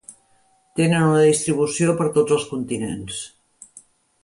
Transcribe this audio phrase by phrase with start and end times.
[0.79, 3.21] Tenen una distribució per tots els continents.